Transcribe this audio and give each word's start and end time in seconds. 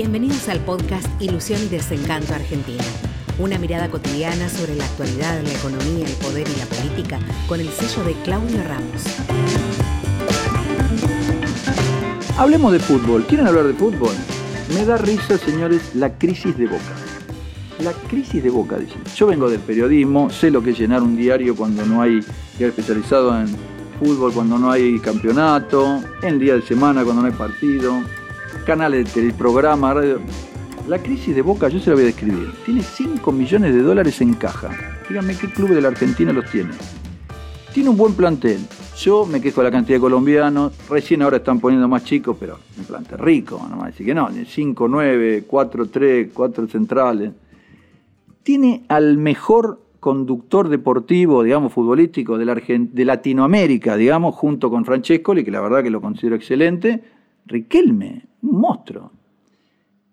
Bienvenidos 0.00 0.48
al 0.48 0.60
podcast 0.60 1.08
Ilusión 1.20 1.60
y 1.60 1.66
Desencanto 1.66 2.32
Argentina. 2.32 2.84
Una 3.40 3.58
mirada 3.58 3.90
cotidiana 3.90 4.48
sobre 4.48 4.76
la 4.76 4.84
actualidad, 4.84 5.42
la 5.42 5.52
economía, 5.52 6.06
el 6.06 6.12
poder 6.24 6.46
y 6.48 6.56
la 6.56 6.66
política 6.66 7.18
con 7.48 7.58
el 7.58 7.68
sello 7.68 8.04
de 8.04 8.12
Claudio 8.22 8.62
Ramos. 8.62 9.02
Hablemos 12.38 12.72
de 12.74 12.78
fútbol. 12.78 13.24
¿Quieren 13.26 13.48
hablar 13.48 13.66
de 13.66 13.74
fútbol? 13.74 14.14
Me 14.72 14.84
da 14.84 14.98
risa, 14.98 15.36
señores, 15.36 15.96
la 15.96 16.16
crisis 16.16 16.56
de 16.56 16.68
Boca. 16.68 16.94
La 17.82 17.92
crisis 18.08 18.40
de 18.40 18.50
Boca, 18.50 18.78
dicen. 18.78 19.02
Yo 19.16 19.26
vengo 19.26 19.50
del 19.50 19.58
periodismo, 19.58 20.30
sé 20.30 20.52
lo 20.52 20.62
que 20.62 20.70
es 20.70 20.78
llenar 20.78 21.02
un 21.02 21.16
diario 21.16 21.56
cuando 21.56 21.84
no 21.84 22.02
hay 22.02 22.20
diario 22.56 22.68
especializado 22.68 23.36
en 23.36 23.48
fútbol, 23.98 24.32
cuando 24.32 24.60
no 24.60 24.70
hay 24.70 25.00
campeonato, 25.00 26.00
en 26.22 26.38
día 26.38 26.54
de 26.54 26.62
semana 26.62 27.02
cuando 27.02 27.22
no 27.22 27.26
hay 27.26 27.34
partido, 27.34 28.00
canales 28.64 29.14
de 29.14 29.32
programa, 29.32 29.94
radio. 29.94 30.20
La 30.86 30.98
crisis 30.98 31.34
de 31.34 31.42
Boca, 31.42 31.68
yo 31.68 31.78
se 31.80 31.90
la 31.90 31.96
voy 31.96 32.04
a 32.04 32.06
describir. 32.06 32.50
Tiene 32.64 32.82
5 32.82 33.30
millones 33.32 33.74
de 33.74 33.82
dólares 33.82 34.20
en 34.20 34.34
caja. 34.34 34.70
Díganme 35.08 35.36
qué 35.36 35.48
club 35.48 35.70
de 35.70 35.82
la 35.82 35.88
Argentina 35.88 36.32
los 36.32 36.50
tiene. 36.50 36.70
Tiene 37.74 37.90
un 37.90 37.96
buen 37.96 38.14
plantel. 38.14 38.58
Yo 38.96 39.26
me 39.26 39.40
quejo 39.40 39.60
de 39.60 39.66
la 39.66 39.70
cantidad 39.70 39.96
de 39.96 40.00
colombianos. 40.00 40.72
Recién 40.88 41.22
ahora 41.22 41.36
están 41.36 41.60
poniendo 41.60 41.86
más 41.88 42.04
chicos, 42.04 42.36
pero 42.40 42.58
un 42.78 42.84
plantel 42.84 43.18
rico. 43.18 43.64
No 43.70 43.76
más 43.76 43.88
decir 43.88 44.06
que 44.06 44.14
no. 44.14 44.28
5, 44.30 44.88
9, 44.88 45.44
4, 45.46 45.88
3, 45.88 46.28
4 46.32 46.68
centrales. 46.68 47.32
Tiene 48.42 48.84
al 48.88 49.18
mejor 49.18 49.80
conductor 50.00 50.68
deportivo, 50.68 51.42
digamos, 51.42 51.72
futbolístico 51.72 52.38
de, 52.38 52.44
la 52.44 52.54
de 52.54 53.04
Latinoamérica, 53.04 53.96
digamos, 53.96 54.34
junto 54.34 54.70
con 54.70 54.84
Francescoli, 54.84 55.44
que 55.44 55.50
la 55.50 55.60
verdad 55.60 55.82
que 55.82 55.90
lo 55.90 56.00
considero 56.00 56.36
excelente, 56.36 57.02
Riquelme, 57.48 58.26
un 58.42 58.60
monstruo. 58.60 59.12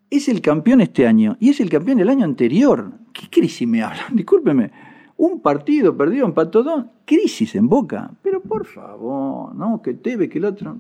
Es 0.10 0.30
el 0.30 0.42
campeón 0.42 0.82
este 0.82 1.06
año 1.06 1.36
y 1.40 1.50
es 1.50 1.60
el 1.60 1.70
campeón 1.70 1.98
del 1.98 2.10
año 2.10 2.26
anterior. 2.26 2.92
¿Qué 3.14 3.30
crisis 3.30 3.68
me 3.68 3.84
hablan? 3.84 4.06
Discúlpeme. 4.16 4.72
Un 5.18 5.42
partido 5.42 5.96
perdido, 5.96 6.26
empató 6.26 6.64
dos. 6.64 6.86
Crisis 7.06 7.56
en 7.56 7.70
Boca. 7.70 8.12
Pero 8.22 8.42
por 8.42 8.66
favor, 8.66 9.56
¿no? 9.56 9.82
Que 9.82 9.94
Teve, 9.94 10.28
que 10.28 10.40
el 10.40 10.46
otro. 10.46 10.78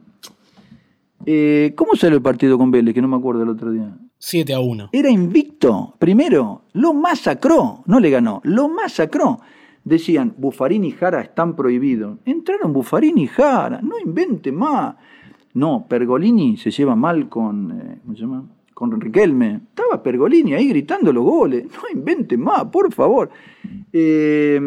Eh, 1.25 1.73
¿Cómo 1.75 1.95
salió 1.95 2.17
el 2.17 2.23
partido 2.23 2.57
con 2.57 2.71
Vélez? 2.71 2.93
Que 2.93 3.01
no 3.01 3.07
me 3.07 3.17
acuerdo 3.17 3.43
el 3.43 3.49
otro 3.49 3.71
día. 3.71 3.95
7 4.17 4.53
a 4.53 4.59
1. 4.59 4.89
Era 4.91 5.09
invicto. 5.09 5.95
Primero, 5.99 6.63
lo 6.73 6.93
masacró. 6.93 7.83
No 7.85 7.99
le 7.99 8.09
ganó, 8.09 8.41
lo 8.43 8.69
masacró. 8.69 9.39
Decían, 9.83 10.33
Bufarini 10.37 10.87
y 10.87 10.91
Jara 10.91 11.21
están 11.21 11.55
prohibidos. 11.55 12.17
Entraron 12.25 12.73
Bufarini 12.73 13.23
y 13.23 13.27
Jara. 13.27 13.81
No 13.81 13.99
invente 13.99 14.51
más. 14.51 14.95
No, 15.55 15.85
Pergolini 15.87 16.57
se 16.57 16.69
lleva 16.69 16.97
mal 16.97 17.29
con, 17.29 17.71
eh, 17.71 17.99
¿cómo 18.03 18.13
se 18.13 18.21
llama? 18.21 18.43
Con 18.73 18.99
Riquelme. 18.99 19.61
Estaba 19.69 20.03
Pergolini 20.03 20.53
ahí 20.53 20.67
gritando 20.67 21.13
los 21.13 21.23
goles. 21.23 21.65
No 21.65 21.97
invente 21.97 22.37
más, 22.37 22.65
por 22.65 22.93
favor. 22.93 23.29
Eh, 23.91 24.59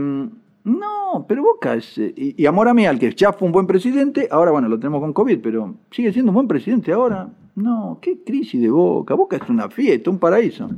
no, 0.64 1.27
pero 1.28 1.42
Boca 1.42 1.75
es... 1.75 1.98
Y, 1.98 2.45
Amor 2.47 2.69
Amial, 2.69 2.98
que 2.98 3.12
ya 3.12 3.34
fue 3.34 3.47
un 3.47 3.53
buen 3.53 3.67
presidente, 3.67 4.28
ahora 4.30 4.50
bueno, 4.50 4.67
lo 4.69 4.78
tenemos 4.78 5.00
con 5.00 5.12
COVID, 5.12 5.41
pero 5.41 5.75
sigue 5.91 6.11
siendo 6.11 6.30
un 6.30 6.36
buen 6.36 6.48
presidente 6.48 6.91
ahora. 6.91 7.28
No, 7.55 7.98
qué 8.00 8.23
crisis 8.25 8.58
de 8.58 8.70
Boca. 8.70 9.12
Boca 9.12 9.36
es 9.36 9.48
una 9.50 9.69
fiesta, 9.69 10.08
un 10.08 10.19
paraíso. 10.19 10.70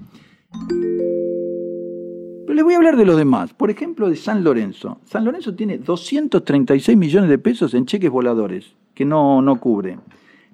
Pero 2.46 2.54
les 2.54 2.64
voy 2.64 2.74
a 2.74 2.78
hablar 2.78 2.96
de 2.96 3.06
los 3.06 3.16
demás. 3.16 3.54
Por 3.54 3.70
ejemplo, 3.70 4.10
de 4.10 4.16
San 4.16 4.42
Lorenzo. 4.42 4.98
San 5.04 5.24
Lorenzo 5.24 5.54
tiene 5.54 5.78
236 5.78 6.98
millones 6.98 7.30
de 7.30 7.38
pesos 7.38 7.74
en 7.74 7.86
cheques 7.86 8.10
voladores 8.10 8.74
que 9.00 9.06
no, 9.06 9.40
no 9.40 9.58
cubre. 9.58 9.98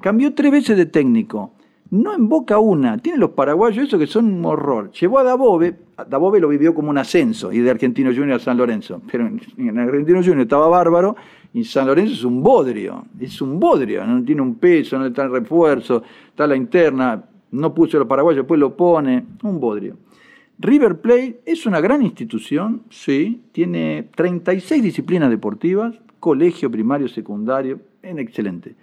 Cambió 0.01 0.33
tres 0.33 0.53
veces 0.53 0.77
de 0.77 0.87
técnico. 0.87 1.55
No 1.91 2.15
emboca 2.15 2.61
una. 2.61 2.97
Tiene 2.97 3.19
los 3.19 3.31
paraguayos, 3.31 3.89
eso 3.89 3.99
que 3.99 4.07
son 4.07 4.33
un 4.33 4.45
horror. 4.45 4.93
Llevó 4.93 5.19
a 5.19 5.25
Dabove. 5.25 5.75
Dabove 6.09 6.39
lo 6.39 6.47
vivió 6.47 6.73
como 6.73 6.91
un 6.91 6.99
ascenso, 6.99 7.53
y 7.53 7.59
de 7.59 7.73
Argentino 7.73 8.11
Junior 8.15 8.35
a 8.35 8.39
San 8.39 8.57
Lorenzo. 8.57 9.03
Pero 9.11 9.27
en 9.27 9.79
Argentino 9.81 10.21
Junior 10.21 10.43
estaba 10.43 10.69
bárbaro, 10.69 11.17
y 11.53 11.65
San 11.65 11.89
Lorenzo 11.89 12.13
es 12.13 12.23
un 12.23 12.41
bodrio. 12.41 13.07
Es 13.19 13.43
un 13.43 13.59
bodrio. 13.59 14.07
No 14.07 14.23
tiene 14.23 14.43
un 14.43 14.55
peso, 14.55 14.97
no 14.97 15.07
está 15.07 15.25
el 15.25 15.33
refuerzo, 15.33 16.05
está 16.29 16.47
la 16.47 16.55
interna. 16.55 17.25
No 17.51 17.75
puso 17.75 17.99
los 17.99 18.07
paraguayos, 18.07 18.45
después 18.45 18.61
lo 18.61 18.77
pone. 18.77 19.25
Un 19.43 19.59
bodrio. 19.59 19.97
River 20.61 21.01
Plate 21.01 21.41
es 21.47 21.67
una 21.67 21.81
gran 21.81 22.01
institución, 22.01 22.83
sí, 22.91 23.43
tiene 23.51 24.09
36 24.15 24.85
disciplinas 24.85 25.31
deportivas, 25.31 25.97
colegio 26.21 26.71
primario, 26.71 27.09
secundario, 27.09 27.81
en 28.09 28.19
excelente. 28.19 28.75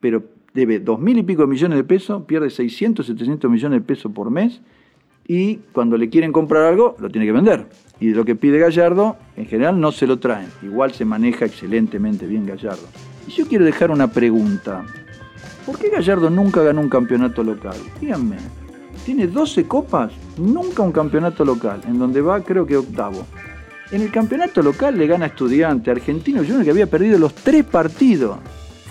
Pero 0.00 0.24
debe 0.54 0.78
dos 0.80 1.00
mil 1.00 1.18
y 1.18 1.22
pico 1.22 1.46
millones 1.46 1.78
de 1.78 1.84
pesos, 1.84 2.24
pierde 2.24 2.50
600, 2.50 3.06
700 3.06 3.50
millones 3.50 3.80
de 3.80 3.86
pesos 3.86 4.12
por 4.12 4.30
mes 4.30 4.60
y 5.26 5.56
cuando 5.72 5.96
le 5.96 6.08
quieren 6.08 6.32
comprar 6.32 6.64
algo, 6.64 6.96
lo 6.98 7.08
tiene 7.08 7.26
que 7.26 7.32
vender. 7.32 7.66
Y 8.00 8.08
de 8.08 8.16
lo 8.16 8.24
que 8.24 8.34
pide 8.34 8.58
Gallardo, 8.58 9.16
en 9.36 9.46
general 9.46 9.80
no 9.80 9.92
se 9.92 10.06
lo 10.06 10.18
traen. 10.18 10.48
Igual 10.62 10.92
se 10.92 11.04
maneja 11.04 11.44
excelentemente 11.44 12.26
bien 12.26 12.46
Gallardo. 12.46 12.82
Y 13.26 13.30
yo 13.30 13.46
quiero 13.46 13.64
dejar 13.64 13.90
una 13.90 14.08
pregunta. 14.08 14.84
¿Por 15.64 15.78
qué 15.78 15.90
Gallardo 15.90 16.28
nunca 16.28 16.62
ganó 16.62 16.80
un 16.80 16.88
campeonato 16.88 17.44
local? 17.44 17.76
Díganme. 18.00 18.36
Tiene 19.04 19.26
12 19.28 19.66
copas, 19.66 20.12
nunca 20.36 20.82
un 20.82 20.92
campeonato 20.92 21.44
local, 21.44 21.80
en 21.86 21.98
donde 21.98 22.20
va 22.20 22.42
creo 22.42 22.66
que 22.66 22.76
octavo. 22.76 23.24
En 23.90 24.00
el 24.00 24.10
campeonato 24.10 24.62
local 24.62 24.96
le 24.96 25.06
gana 25.06 25.26
Estudiante, 25.26 25.90
Argentino 25.90 26.42
Junior 26.42 26.64
que 26.64 26.70
había 26.70 26.86
perdido 26.86 27.18
los 27.18 27.34
tres 27.34 27.64
partidos. 27.64 28.38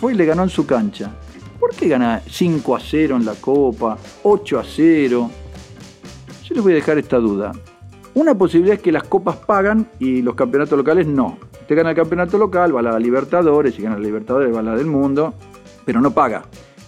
Fue 0.01 0.13
y 0.13 0.15
le 0.15 0.25
ganó 0.25 0.41
en 0.41 0.49
su 0.49 0.65
cancha. 0.65 1.11
¿Por 1.59 1.75
qué 1.75 1.87
gana 1.87 2.23
5 2.27 2.75
a 2.75 2.79
0 2.79 3.17
en 3.17 3.23
la 3.23 3.35
Copa, 3.35 3.99
8 4.23 4.59
a 4.59 4.63
0? 4.63 5.29
Yo 6.43 6.55
les 6.55 6.63
voy 6.63 6.71
a 6.71 6.75
dejar 6.75 6.97
esta 6.97 7.17
duda. 7.17 7.51
Una 8.15 8.35
posibilidad 8.35 8.77
es 8.77 8.81
que 8.81 8.91
las 8.91 9.03
copas 9.03 9.35
pagan 9.35 9.87
y 9.99 10.23
los 10.23 10.33
campeonatos 10.33 10.75
locales 10.75 11.05
no. 11.05 11.37
Usted 11.61 11.75
gana 11.75 11.91
el 11.91 11.95
campeonato 11.95 12.39
local, 12.39 12.75
va 12.75 12.79
a 12.79 12.83
la 12.83 12.97
Libertadores, 12.97 13.77
y 13.77 13.83
gana 13.83 13.95
la 13.95 14.01
Libertadores 14.01 14.51
va 14.51 14.61
a 14.61 14.63
la 14.63 14.75
del 14.75 14.87
mundo, 14.87 15.35
pero 15.85 16.01
no 16.01 16.09
paga. 16.09 16.45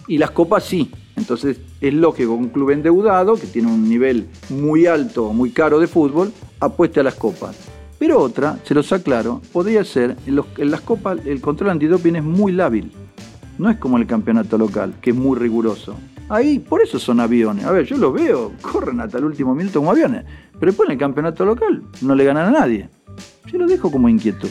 Y 0.08 0.18
las 0.18 0.32
copas 0.32 0.64
sí. 0.64 0.90
Entonces 1.14 1.60
es 1.80 1.94
lógico 1.94 2.34
que 2.34 2.42
un 2.42 2.48
club 2.48 2.70
endeudado, 2.70 3.36
que 3.36 3.46
tiene 3.46 3.68
un 3.68 3.88
nivel 3.88 4.26
muy 4.48 4.86
alto 4.86 5.32
muy 5.32 5.52
caro 5.52 5.78
de 5.78 5.86
fútbol, 5.86 6.32
apueste 6.58 6.98
a 6.98 7.04
las 7.04 7.14
copas. 7.14 7.56
Pero 7.96 8.20
otra, 8.20 8.58
se 8.64 8.74
los 8.74 8.92
aclaro, 8.92 9.40
podría 9.52 9.84
ser, 9.84 10.16
en, 10.26 10.70
las 10.70 10.80
copas 10.80 11.18
el 11.24 11.40
control 11.40 11.70
antidoping 11.70 12.16
es 12.16 12.24
muy 12.24 12.50
lábil. 12.52 12.90
No 13.58 13.70
es 13.70 13.76
como 13.76 13.98
el 13.98 14.06
campeonato 14.06 14.58
local, 14.58 14.94
que 15.00 15.10
es 15.10 15.16
muy 15.16 15.38
riguroso. 15.38 15.96
Ahí, 16.28 16.58
por 16.58 16.82
eso 16.82 16.98
son 16.98 17.20
aviones. 17.20 17.64
A 17.64 17.70
ver, 17.70 17.84
yo 17.84 17.96
los 17.96 18.12
veo, 18.12 18.52
corren 18.62 19.00
hasta 19.00 19.18
el 19.18 19.24
último 19.24 19.54
minuto 19.54 19.78
como 19.80 19.90
aviones. 19.90 20.24
Pero 20.58 20.72
después 20.72 20.88
el 20.88 20.98
campeonato 20.98 21.44
local 21.44 21.82
no 22.00 22.14
le 22.14 22.24
ganan 22.24 22.48
a 22.54 22.58
nadie. 22.58 22.88
Yo 23.46 23.58
lo 23.58 23.66
dejo 23.66 23.90
como 23.90 24.08
inquietud. 24.08 24.50